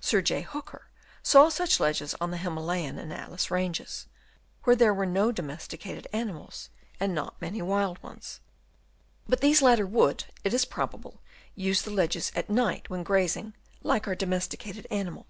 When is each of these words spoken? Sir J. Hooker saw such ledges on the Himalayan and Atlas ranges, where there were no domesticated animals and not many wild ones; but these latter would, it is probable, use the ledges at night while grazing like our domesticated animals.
Sir 0.00 0.22
J. 0.22 0.40
Hooker 0.40 0.86
saw 1.22 1.50
such 1.50 1.80
ledges 1.80 2.14
on 2.18 2.30
the 2.30 2.38
Himalayan 2.38 2.98
and 2.98 3.12
Atlas 3.12 3.50
ranges, 3.50 4.06
where 4.64 4.74
there 4.74 4.94
were 4.94 5.04
no 5.04 5.30
domesticated 5.30 6.08
animals 6.14 6.70
and 6.98 7.14
not 7.14 7.38
many 7.42 7.60
wild 7.60 8.02
ones; 8.02 8.40
but 9.28 9.42
these 9.42 9.60
latter 9.60 9.86
would, 9.86 10.24
it 10.44 10.54
is 10.54 10.64
probable, 10.64 11.20
use 11.54 11.82
the 11.82 11.90
ledges 11.90 12.32
at 12.34 12.48
night 12.48 12.88
while 12.88 13.04
grazing 13.04 13.52
like 13.82 14.08
our 14.08 14.14
domesticated 14.14 14.86
animals. 14.90 15.26